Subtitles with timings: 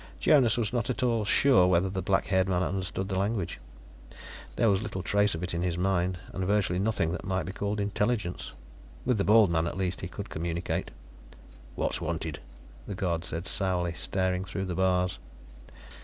[0.19, 3.59] Jonas was not at all sure whether the black haired man understood language:
[4.55, 7.51] there was little trace of it in his mind, and virtually nothing that might be
[7.51, 8.51] called intelligence.
[9.05, 10.89] With the bald man, at least, he could communicate.
[11.75, 12.39] "What's wanted?"
[12.87, 15.19] the guard said sourly, staring through the bars.